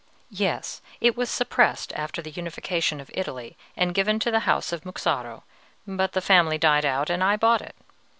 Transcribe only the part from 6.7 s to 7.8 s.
out, and I bought it.